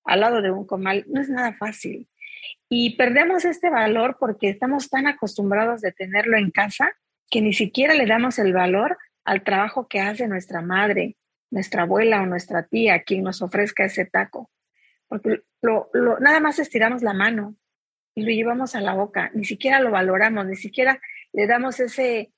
[0.06, 2.10] al lado de un comal, no es nada fácil.
[2.70, 6.92] Y perdemos este valor porque estamos tan acostumbrados de tenerlo en casa
[7.30, 11.18] que ni siquiera le damos el valor al trabajo que hace nuestra madre,
[11.52, 14.50] nuestra abuela o nuestra tía, quien nos ofrezca ese taco.
[15.08, 15.42] Porque
[16.20, 17.56] nada más estiramos la mano
[18.15, 21.00] y lo llevamos a la boca, ni siquiera lo valoramos, ni siquiera
[21.34, 22.32] le damos ese,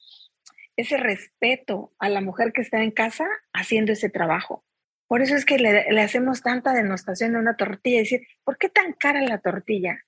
[0.75, 4.63] ese respeto a la mujer que está en casa haciendo ese trabajo.
[5.07, 8.69] Por eso es que le, hacemos tanta denostación de una tortilla y decir, ¿por qué
[8.69, 10.05] tan cara la tortilla?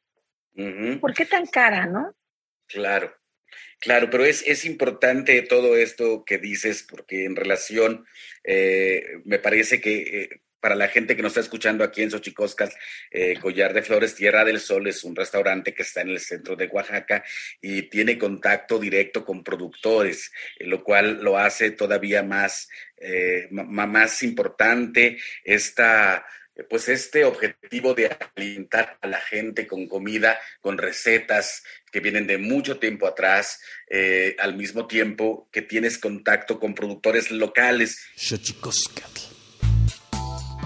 [1.01, 2.15] ¿Por qué tan cara, no?
[2.67, 3.13] Claro,
[3.79, 8.05] claro, pero es, es importante todo esto que dices porque en relación,
[8.45, 12.73] eh, me parece que eh, para la gente que nos está escuchando aquí en Xochicoscas,
[13.11, 16.55] eh, Collar de Flores, Tierra del Sol es un restaurante que está en el centro
[16.55, 17.21] de Oaxaca
[17.61, 24.23] y tiene contacto directo con productores, eh, lo cual lo hace todavía más, eh, más
[24.23, 26.25] importante esta
[26.69, 32.37] pues este objetivo de alimentar a la gente con comida, con recetas que vienen de
[32.37, 33.59] mucho tiempo atrás,
[34.37, 38.05] al mismo tiempo que tienes contacto con productores locales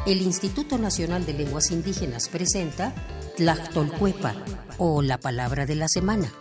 [0.07, 2.95] el Instituto Nacional de Lenguas Indígenas presenta
[3.35, 4.35] Tlactolcuepa
[4.77, 6.31] o la palabra de la semana.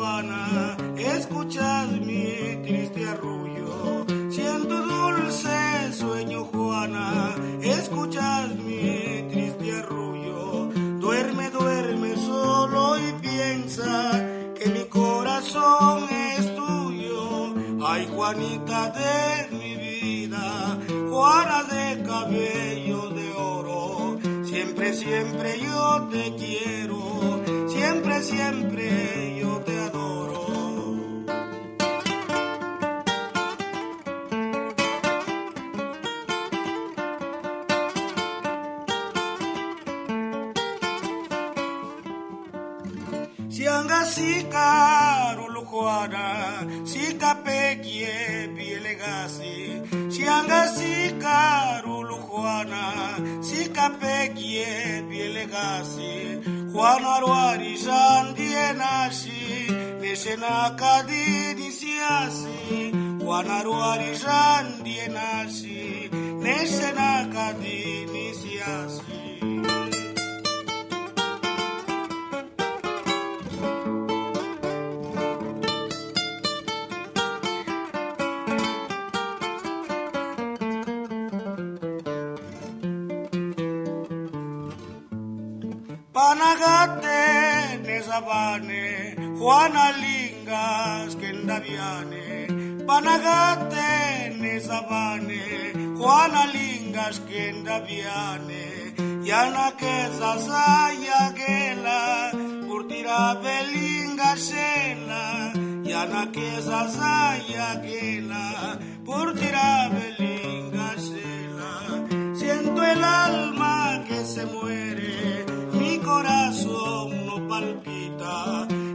[0.06, 4.06] Juana, escuchas mi triste arrullo.
[4.30, 10.70] Siento dulce sueño, Juana, escuchas mi triste arrullo.
[11.00, 14.12] Duerme, duerme solo y piensa
[14.54, 16.06] que mi corazón
[16.38, 17.56] es tuyo.
[17.84, 20.78] Ay, Juanita de mi vida,
[21.10, 22.75] Juana de cabello.
[24.76, 30.46] Siempre, siempre yo te quiero, siempre, siempre yo te adoro.
[43.48, 49.82] Sianga sika rulujuana, sika pekie bielegasi.
[50.10, 51.75] Sianga sika
[53.76, 56.16] kapekie biele gasi.
[56.76, 59.72] Juan aruari jandienasi
[60.04, 62.92] Nesena kadini siasi
[63.24, 66.12] Juan aruari jandienasi
[66.44, 69.15] Nesena kadini siasi
[88.16, 92.48] Nesabane, Juana Lingas kendaviane.
[92.88, 98.96] Panagate nesabane, Juana Lingas kendaviane.
[99.26, 102.32] Yana que sasaya gela,
[102.68, 104.36] curtira belinga.
[105.84, 112.36] Yana que sasaya gela, curtira belinga sela.
[112.38, 117.15] Siento el alma que se muere mi corazón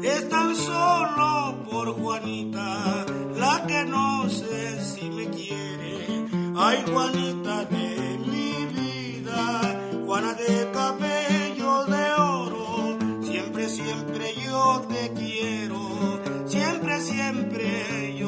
[0.03, 6.27] es tan solo por Juanita, la que no sé si me quiere.
[6.57, 16.21] Ay, Juanita de mi vida, Juana de cabello de oro, siempre, siempre yo te quiero,
[16.47, 18.20] siempre, siempre yo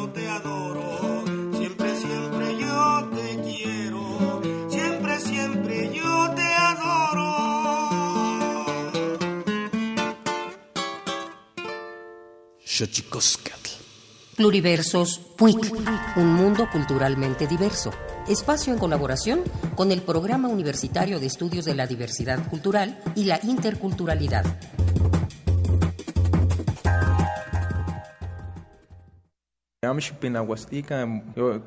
[14.36, 15.72] Pluriversos PUIC,
[16.16, 17.90] un mundo culturalmente diverso.
[18.28, 19.42] Espacio en colaboración
[19.74, 24.44] con el Programa Universitario de Estudios de la Diversidad Cultural y la Interculturalidad.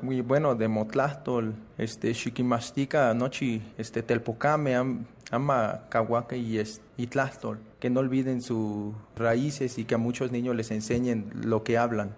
[0.02, 6.58] muy bueno de Motlastol, este Xiquimastica, Nochi, este Telpocame, Ama Cahuaca y,
[6.96, 11.62] y Tlastol, que no olviden sus raíces y que a muchos niños les enseñen lo
[11.62, 12.16] que hablan.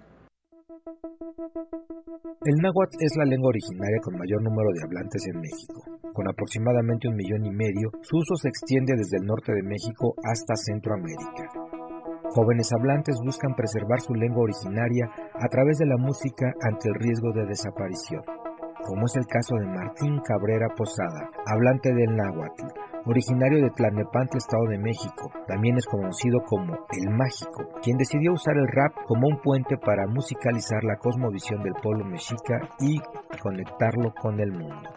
[2.44, 5.84] El náhuatl es la lengua originaria con mayor número de hablantes en México.
[6.14, 10.14] Con aproximadamente un millón y medio, su uso se extiende desde el norte de México
[10.24, 11.50] hasta Centroamérica.
[12.30, 17.32] Jóvenes hablantes buscan preservar su lengua originaria a través de la música ante el riesgo
[17.32, 18.22] de desaparición,
[18.86, 24.66] como es el caso de Martín Cabrera Posada, hablante del náhuatl, originario de Tlalnepantla, Estado
[24.68, 25.30] de México.
[25.46, 30.06] También es conocido como El Mágico, quien decidió usar el rap como un puente para
[30.06, 33.00] musicalizar la cosmovisión del pueblo mexica y
[33.42, 34.90] conectarlo con el mundo.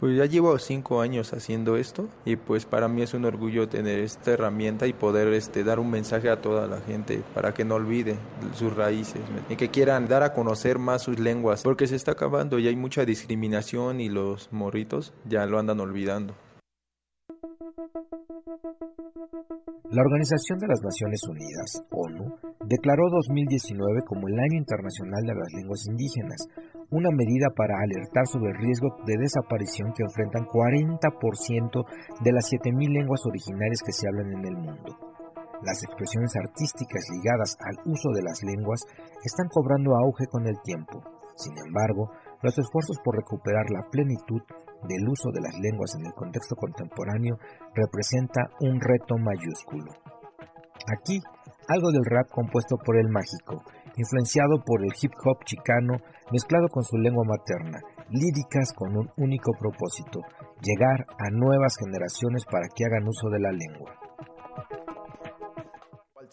[0.00, 4.00] Pues ya llevo cinco años haciendo esto y pues para mí es un orgullo tener
[4.00, 7.76] esta herramienta y poder este, dar un mensaje a toda la gente para que no
[7.76, 8.16] olvide
[8.54, 12.58] sus raíces y que quieran dar a conocer más sus lenguas porque se está acabando
[12.58, 16.34] y hay mucha discriminación y los morritos ya lo andan olvidando.
[19.94, 22.34] La Organización de las Naciones Unidas, ONU,
[22.66, 26.48] declaró 2019 como el Año Internacional de las Lenguas Indígenas,
[26.94, 31.02] una medida para alertar sobre el riesgo de desaparición que enfrentan 40%
[32.22, 34.94] de las 7.000 lenguas originarias que se hablan en el mundo.
[35.66, 38.80] Las expresiones artísticas ligadas al uso de las lenguas
[39.24, 41.02] están cobrando auge con el tiempo.
[41.34, 44.42] Sin embargo, los esfuerzos por recuperar la plenitud
[44.86, 47.38] del uso de las lenguas en el contexto contemporáneo
[47.74, 49.90] representa un reto mayúsculo.
[50.86, 51.18] Aquí,
[51.66, 53.64] algo del rap compuesto por el mágico,
[53.96, 55.98] influenciado por el hip hop chicano
[56.32, 57.80] mezclado con su lengua materna,
[58.10, 60.20] líricas con un único propósito,
[60.62, 64.03] llegar a nuevas generaciones para que hagan uso de la lengua.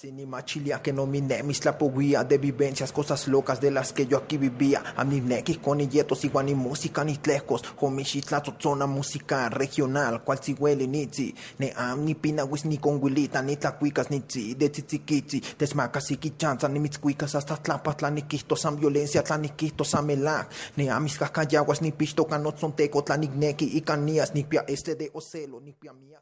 [0.04, 4.08] Ni machilia que no mi nemis la poguía de vivencias, cosas locas de las que
[4.08, 4.82] yo aquí vivía.
[4.98, 7.62] A nequis con yetos igual ni música ni tlejos.
[7.80, 11.36] Homishit la zona música regional, cual si huele ni tzi.
[11.60, 14.56] Ne am ni pinawis ni conguilita ni tlacuicas ni tzi.
[14.56, 19.50] De tzitzikitzi, desmacas y quichanza ni mitzcuicas hasta tlapas ni quisto san violencia tla ni
[19.50, 20.50] quisto san melac.
[20.78, 24.66] Ne amis cacayaguas ni pisto canot son teco tla ni neki y canías ni pia
[24.68, 26.20] este de ocelo ni pia mía.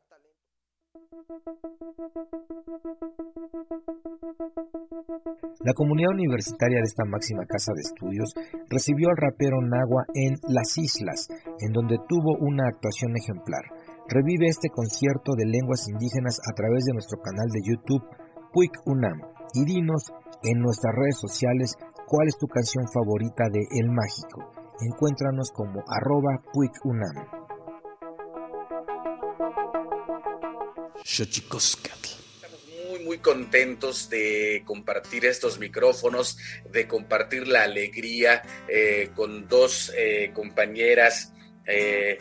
[5.62, 8.34] La comunidad universitaria de esta máxima casa de estudios
[8.70, 11.28] recibió al rapero Nagua en Las Islas,
[11.60, 13.64] en donde tuvo una actuación ejemplar.
[14.08, 18.04] Revive este concierto de lenguas indígenas a través de nuestro canal de YouTube
[18.54, 19.22] Puig UNAM
[19.54, 20.12] y dinos
[20.44, 21.76] en nuestras redes sociales
[22.08, 24.50] cuál es tu canción favorita de El Mágico.
[24.82, 26.42] Encuéntranos como arroba
[26.84, 27.39] UNAM.
[32.36, 36.38] Estamos muy, muy contentos de compartir estos micrófonos,
[36.70, 41.34] de compartir la alegría eh, con dos eh, compañeras.
[41.72, 42.18] Eh,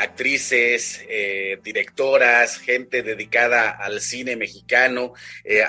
[0.00, 1.04] actrices,
[1.62, 5.12] directoras, gente dedicada al cine mexicano,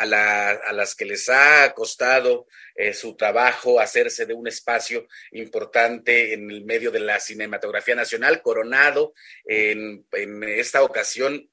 [0.01, 2.47] a, a, las que les ha costado
[2.93, 9.13] su trabajo hacerse de un espacio importante en el medio de la cinematografía nacional, coronado
[9.43, 11.49] en, en esta ocasión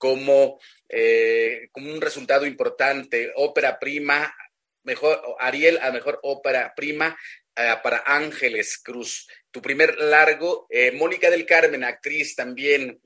[0.00, 3.30] como, eh, como un resultado importante.
[3.36, 4.34] Ópera prima,
[4.82, 7.16] mejor, Ariel a mejor ópera prima
[7.54, 9.28] eh, para Ángeles Cruz.
[9.50, 12.98] Tu primer largo, eh, Mónica del Carmen, actriz también,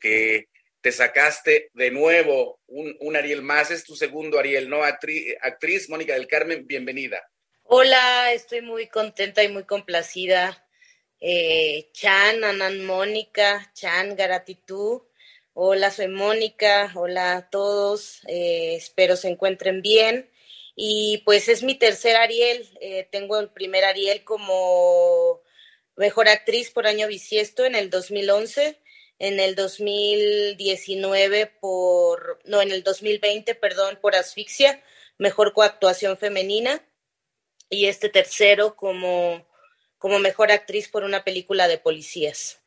[0.00, 0.48] que
[0.80, 4.82] te sacaste de nuevo un, un, Ariel más, es tu segundo Ariel, ¿no?
[4.82, 7.22] Actriz, actriz Mónica del Carmen, bienvenida.
[7.62, 10.66] Hola, estoy muy contenta y muy complacida.
[11.92, 15.02] Chan, Anan Mónica, Chan, gratitud
[15.54, 16.90] Hola, soy Mónica.
[16.94, 18.22] Hola a todos.
[18.26, 20.30] Eh, espero se encuentren bien.
[20.74, 22.66] Y pues es mi tercer Ariel.
[22.80, 25.42] Eh, tengo el primer Ariel como
[25.96, 28.80] mejor actriz por año bisiesto en el 2011.
[29.18, 34.82] En el 2019 por, no, en el 2020, perdón, por asfixia,
[35.18, 36.82] mejor coactuación femenina.
[37.68, 39.46] Y este tercero como,
[39.98, 42.61] como mejor actriz por una película de policías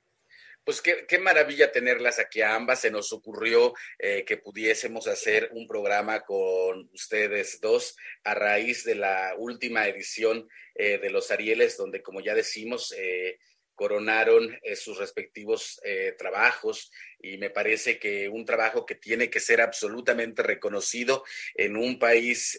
[0.65, 2.81] pues qué, qué, maravilla tenerlas aquí a ambas.
[2.81, 8.95] Se nos ocurrió eh, que pudiésemos hacer un programa con ustedes dos a raíz de
[8.95, 13.37] la última edición eh, de los Arieles, donde, como ya decimos, eh,
[13.75, 15.81] coronaron sus respectivos
[16.17, 21.99] trabajos y me parece que un trabajo que tiene que ser absolutamente reconocido en un
[21.99, 22.57] país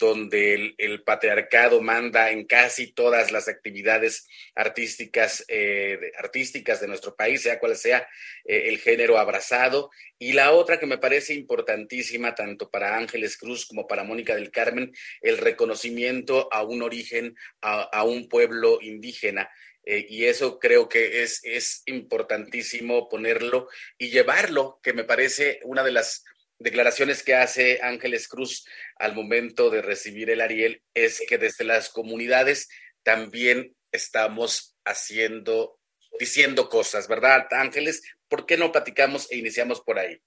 [0.00, 4.26] donde el, patriarcado manda en casi todas las actividades
[4.56, 8.08] artísticas, de, artísticas de nuestro país, sea cual sea
[8.44, 9.90] el género abrazado.
[10.18, 14.50] Y la otra que me parece importantísima, tanto para Ángeles Cruz como para Mónica del
[14.50, 19.48] Carmen, el reconocimiento a un origen, a un pueblo indígena.
[19.84, 25.82] Eh, y eso creo que es, es importantísimo ponerlo y llevarlo, que me parece una
[25.82, 26.24] de las
[26.60, 31.88] declaraciones que hace Ángeles Cruz al momento de recibir el Ariel, es que desde las
[31.88, 32.68] comunidades
[33.02, 35.78] también estamos haciendo,
[36.18, 38.02] diciendo cosas, ¿verdad, Ángeles?
[38.28, 40.20] ¿Por qué no platicamos e iniciamos por ahí?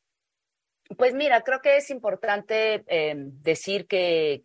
[0.98, 4.42] Pues mira, creo que es importante em, decir que,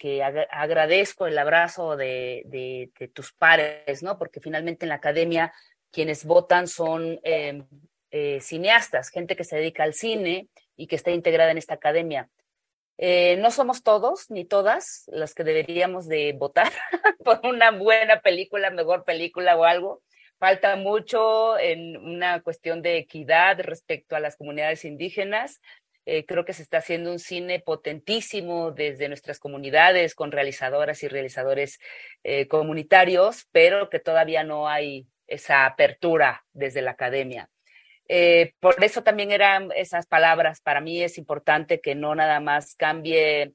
[0.50, 4.18] agradezco el abrazo de, tus pares, ¿no?
[4.18, 5.52] Porque finalmente en la academia
[5.90, 7.66] quienes votan son em,
[8.10, 10.48] eh, cineastas, gente que se dedica al cine
[10.78, 12.30] y que está integrada en esta academia.
[12.96, 16.72] Eh, no somos todos ni todas las que deberíamos de votar
[17.24, 20.02] por una buena película, mejor película o algo.
[20.38, 25.60] Falta mucho en una cuestión de equidad respecto a las comunidades indígenas
[26.10, 31.08] eh, creo que se está haciendo un cine potentísimo desde nuestras comunidades con realizadoras y
[31.08, 31.80] realizadores
[32.24, 37.50] eh, comunitarios, pero que todavía no hay esa apertura desde la academia.
[38.08, 40.60] Eh, por eso también eran esas palabras.
[40.60, 43.54] Para mí es importante que no nada más cambie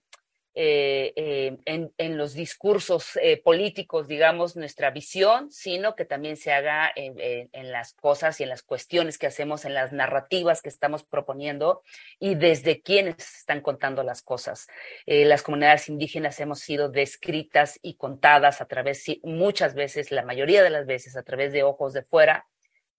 [0.56, 7.72] eh, eh, en, los discursos políticos, digamos, nuestra visión, sino que también se haga en,
[7.72, 11.82] las cosas y en las cuestiones que hacemos, en las narrativas que estamos proponiendo
[12.20, 14.68] y desde quienes están contando las cosas.
[15.08, 20.70] las comunidades indígenas hemos sido descritas y contadas a través, muchas veces, la mayoría de
[20.70, 22.46] las veces, a través de ojos de fuera,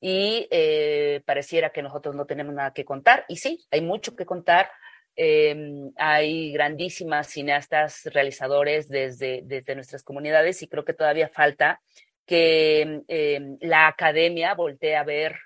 [0.07, 0.49] y
[1.25, 3.25] pareciera que nosotros no tenemos nada que contar.
[3.29, 4.69] Y sí, hay mucho que contar,
[5.17, 11.81] Em, hay grandísimas cineastas, realizadores desde, desde nuestras comunidades y creo que todavía falta
[12.27, 15.37] que em, la academia voltee a ver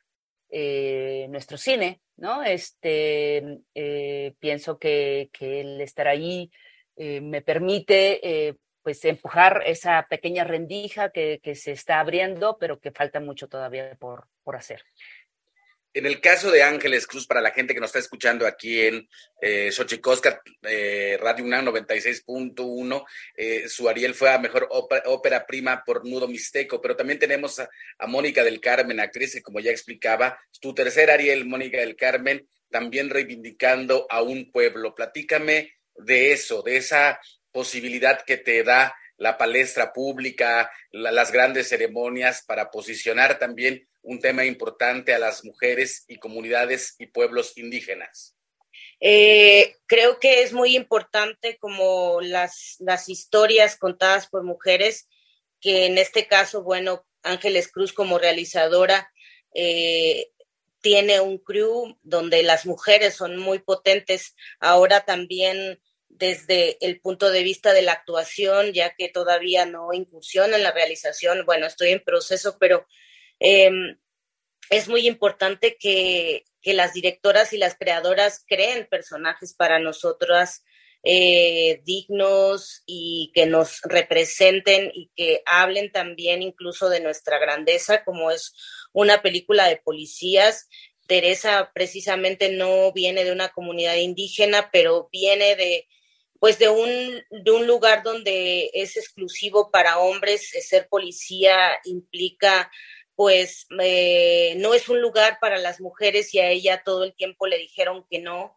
[0.51, 2.43] eh, nuestro cine, ¿no?
[2.43, 6.51] Este, eh, pienso que, que, el estar ahí
[6.97, 8.57] eh, me permite
[8.89, 14.28] pues empujar esa pequeña rendija que, se está abriendo, pero que falta mucho todavía por,
[14.43, 14.82] por hacer.
[15.93, 19.07] En el caso de Ángeles Cruz, para la gente que nos está escuchando aquí en
[19.43, 23.05] eh, Xochicosca, eh, Radio UNAM 96.1,
[23.36, 27.68] eh, su Ariel fue a mejor ópera, prima por Nudo Mixteco, pero también tenemos a,
[28.07, 33.11] Mónica del Carmen, actriz que, como ya explicaba, tu tercer Ariel, Mónica del Carmen, también
[33.11, 34.95] reivindicando a un pueblo.
[34.95, 37.20] Platícame de eso, de esa
[37.59, 44.45] posibilidad que te da la palestra pública, las grandes ceremonias para posicionar también un tema
[44.45, 48.37] importante a las mujeres y comunidades y pueblos indígenas?
[49.01, 55.09] Eh, creo que es muy importante como las, las historias contadas por mujeres,
[55.61, 59.13] que en este caso, bueno, Ángeles Cruz como realizadora
[59.53, 60.29] eh,
[60.81, 64.37] tiene un crew donde las mujeres son muy potentes.
[64.61, 65.81] Ahora también
[66.19, 70.73] desde el punto de vista de la actuación, ya que todavía no incursiona en la
[70.73, 72.87] realización, bueno, estoy en proceso, pero
[73.41, 73.99] Em,
[74.71, 80.64] es muy importante que, las directoras y las creadoras creen personajes para nosotras
[81.03, 88.31] eh, dignos y que nos representen y que hablen también incluso de nuestra grandeza, como
[88.31, 88.53] es
[88.93, 90.69] una película de policías.
[91.07, 95.89] Teresa precisamente no viene de una comunidad indígena, pero viene de
[96.39, 102.70] pues de un, de un lugar donde es exclusivo para hombres, ser policía implica
[103.18, 107.49] pues eh, no es un lugar para las mujeres y a ella todo el tiempo
[107.49, 108.55] le dijeron que no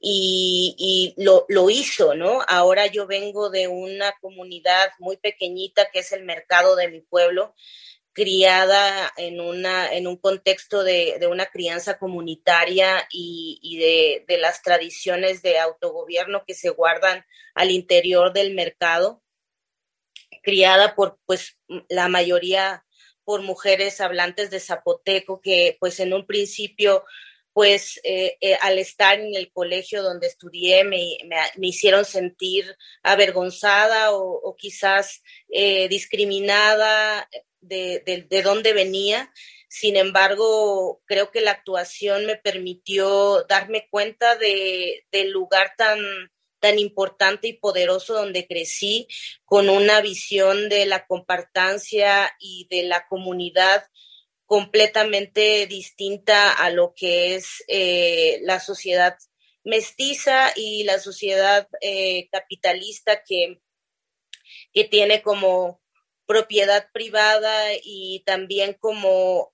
[0.00, 2.40] y, lo, lo, hizo, ¿no?
[2.48, 7.54] Ahora yo vengo de una comunidad muy pequeñita que es el mercado de mi pueblo,
[8.18, 14.38] criada en, una, en un contexto de, de una crianza comunitaria y, y de, de
[14.38, 19.22] las tradiciones de autogobierno que se guardan al interior del mercado,
[20.42, 21.58] criada por pues
[21.88, 22.84] la mayoría
[23.22, 27.04] por mujeres hablantes de zapoteco que pues en un principio
[27.52, 31.18] pues eh, eh, al estar en el colegio donde estudié me,
[31.60, 37.28] hicieron sentir avergonzada o, quizás eh, discriminada
[37.60, 39.32] de, de, dónde venía.
[39.68, 45.98] Sin embargo, creo que la actuación me permitió darme cuenta de, del lugar tan,
[46.60, 49.06] tan importante y poderoso donde crecí
[49.44, 53.84] con una visión de la compartancia y de la comunidad
[54.46, 59.18] completamente distinta a lo que es eh, la sociedad
[59.62, 63.60] mestiza y la sociedad eh, capitalista que,
[64.72, 65.82] que tiene como
[66.28, 69.50] propiedad privada y también como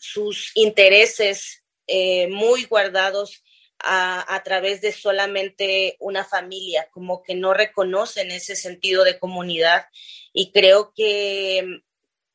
[0.00, 3.42] sus intereses eh, muy guardados
[3.78, 9.86] a, través de solamente una familia, como que no reconocen ese sentido de comunidad.
[10.34, 11.80] Y creo que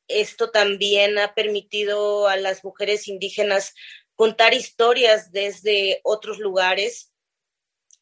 [0.08, 3.72] esto también ha permitido a las mujeres indígenas
[4.16, 7.12] contar historias desde otros lugares.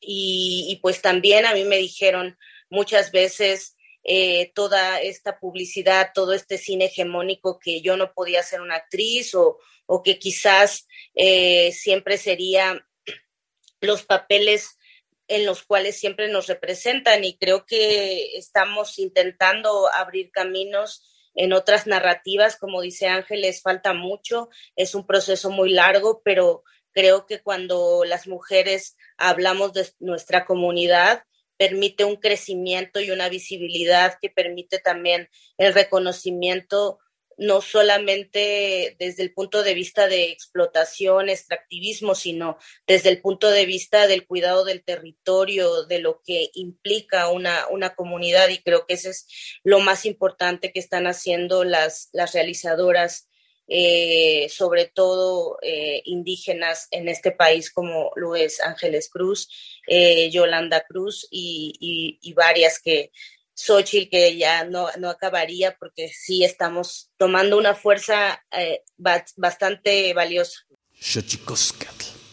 [0.00, 2.38] Y pues también a mí me dijeron
[2.70, 8.60] muchas veces eh, toda esta publicidad, todo este cine hegemónico que yo no podía ser
[8.60, 12.86] una actriz o, o que quizás eh, siempre sería
[13.80, 14.78] los papeles
[15.26, 17.24] en los cuales siempre nos representan.
[17.24, 21.02] Y creo que estamos intentando abrir caminos
[21.34, 27.26] en otras narrativas, como dice Ángeles, falta mucho, es un proceso muy largo, pero creo
[27.26, 31.24] que cuando las mujeres hablamos de nuestra comunidad,
[31.56, 35.28] permite un crecimiento y una visibilidad que permite también
[35.58, 36.98] el reconocimiento
[37.38, 43.66] no solamente desde el punto de vista de explotación, extractivismo, sino desde el punto de
[43.66, 48.48] vista del cuidado del territorio, de lo que implica una, una comunidad.
[48.48, 49.26] Y creo que eso es
[49.62, 53.28] lo más importante que están haciendo las, las realizadoras,
[53.66, 59.48] eh, sobre todo eh, indígenas en este país, como lo es Ángeles Cruz,
[59.86, 63.10] eh, Yolanda Cruz y, y, y varias que
[63.54, 70.60] Xochitl, que ya no, no acabaría porque sí estamos tomando una fuerza eh, bastante valiosa.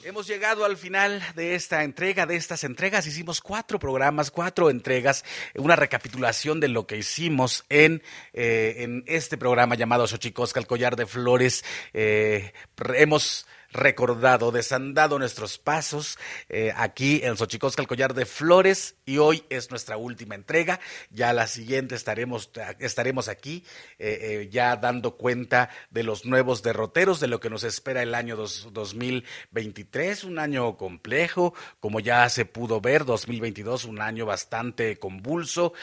[0.04, 3.06] Hemos llegado al final de esta entrega, de estas entregas.
[3.06, 5.24] Hicimos cuatro programas, cuatro entregas,
[5.54, 8.02] una recapitulación de lo que hicimos en,
[8.34, 11.64] eh, en este programa llamado Xochicosca, el collar de flores.
[11.94, 12.52] Eh,
[12.96, 16.18] hemos recordado, desandado nuestros pasos
[16.50, 20.80] eh, aquí en Xochicosca, el collar de flores, y hoy es nuestra última entrega.
[21.10, 23.64] Ya la siguiente estaremos, estaremos aquí
[24.00, 28.16] eh, eh, ya dando cuenta de los nuevos derroteros, de lo que nos espera el
[28.16, 34.98] año dos, 2023, un año complejo, como ya se pudo ver, 2022, un año bastante
[34.98, 35.74] convulso,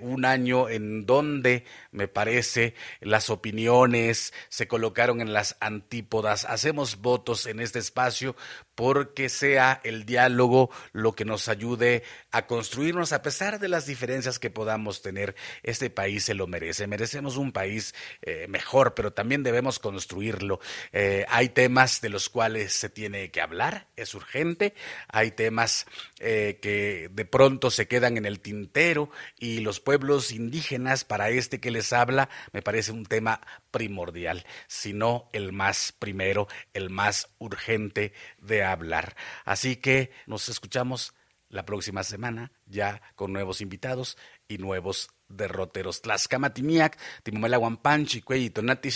[0.00, 6.44] un año en donde me parece las opiniones se colocaron en las antípodas.
[6.44, 8.34] Hacemos votos en este espacio
[8.74, 12.02] porque sea el diálogo lo que nos ayude
[12.32, 15.36] a construirnos a pesar de las diferencias que podamos tener.
[15.62, 20.58] Este país se lo merece, merecemos un país eh, mejor, pero también debemos construirlo.
[20.92, 24.74] Eh, hay temas de los cuales se tiene que hablar, es urgente,
[25.06, 25.86] hay temas
[26.18, 31.60] eh, que de pronto se quedan en el tintero y los pueblos indígenas, para este
[31.60, 33.40] que les habla, me parece un tema
[33.70, 39.16] primordial, sino el más primero, el más urgente de hablar.
[39.44, 41.14] Así que nos escuchamos
[41.50, 44.16] la próxima semana ya con nuevos invitados
[44.48, 46.02] y nuevos derroteros.
[46.02, 48.90] Tlaxcamatiniac, Timomela Guampanchi, Cuey, Tonati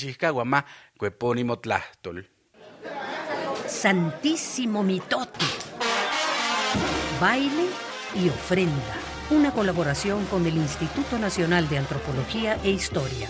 [0.96, 2.28] Cuepónimo Tlachtol.
[3.66, 5.44] Santísimo Mitote.
[7.20, 7.66] Baile
[8.14, 8.96] y ofrenda.
[9.30, 13.28] Una colaboración con el Instituto Nacional de Antropología e Historia.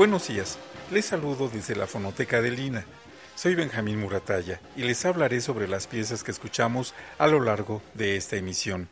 [0.00, 0.58] Buenos días.
[0.90, 2.86] Les saludo desde la Fonoteca de Lina.
[3.34, 8.16] Soy Benjamín Murataya y les hablaré sobre las piezas que escuchamos a lo largo de
[8.16, 8.88] esta emisión.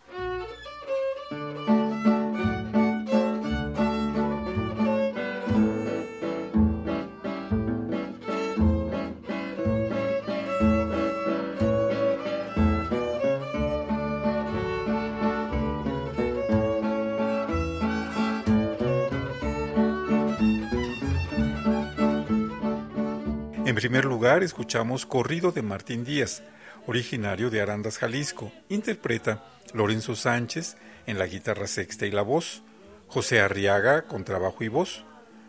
[23.88, 26.42] Primer lugar, escuchamos Corrido de Martín Díaz,
[26.86, 28.52] originario de Arandas, Jalisco.
[28.68, 30.76] Interpreta Lorenzo Sánchez
[31.06, 32.62] en la guitarra sexta y la voz,
[33.06, 35.06] José Arriaga con trabajo y voz,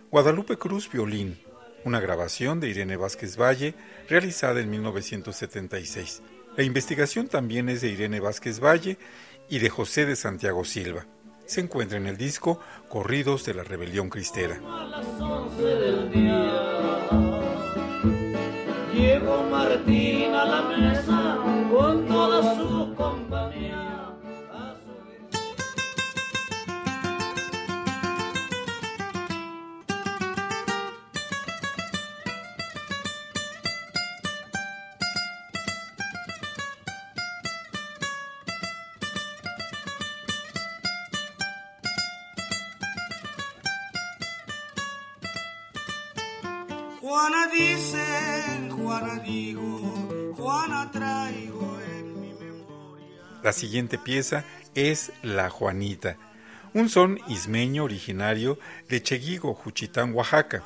[0.10, 1.38] Guadalupe Cruz violín,
[1.84, 3.74] una grabación de Irene Vázquez Valle
[4.08, 6.22] realizada en 1976.
[6.56, 8.98] La investigación también es de Irene Vázquez Valle
[9.50, 11.06] y de José de Santiago Silva.
[11.46, 14.62] Se encuentra en el disco Corridos de la Rebelión Cristera.
[19.90, 20.19] La
[53.50, 54.46] La siguiente pieza
[54.76, 56.18] es La Juanita,
[56.76, 60.64] un son ismeño originario de Cheguigo, Juchitán, Oaxaca.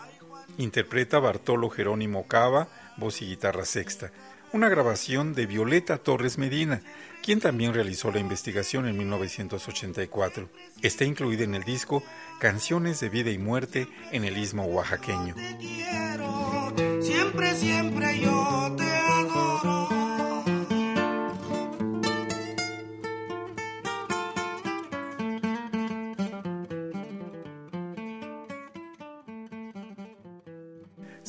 [0.58, 2.68] Interpreta Bartolo Jerónimo Cava,
[2.98, 4.12] voz y guitarra sexta.
[4.52, 6.82] Una grabación de Violeta Torres Medina,
[7.24, 10.50] quien también realizó la investigación en 1984.
[10.82, 12.04] Está incluida en el disco
[12.42, 15.36] Canciones de Vida y Muerte en el Istmo Oaxaqueño.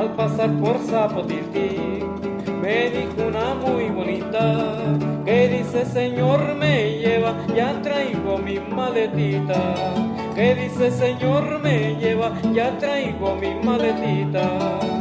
[0.00, 2.06] Al pasar por Zapotiltic
[2.62, 4.96] me dijo una muy bonita.
[5.26, 9.74] Que dice señor me lleva, ya traigo mi maletita.
[10.34, 14.99] Que dice señor me lleva, ya traigo mi maletita.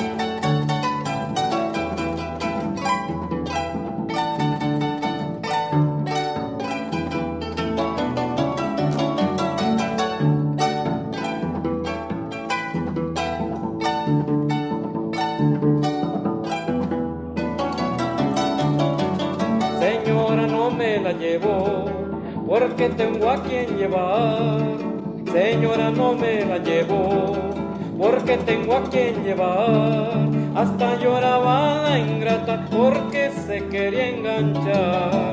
[28.73, 30.29] A quien llevar.
[30.55, 35.31] Hasta lloraba la ingrata porque se quería enganchar.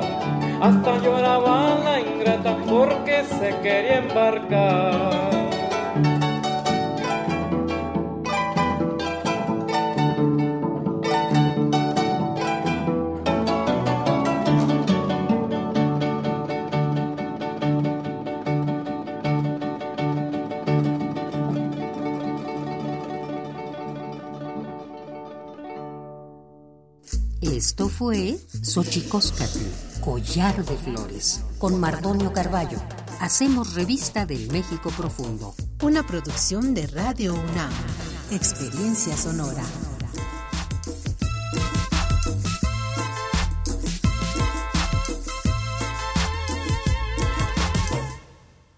[0.61, 4.86] Hasta lloraba la ingrata porque se quería embarcar.
[28.77, 29.59] Xochicóscatl,
[30.01, 32.77] Collar de Flores, con Mardonio Carballo.
[33.19, 35.55] Hacemos revista del México Profundo.
[35.81, 37.71] Una producción de Radio UNAM.
[38.29, 39.63] Experiencia sonora.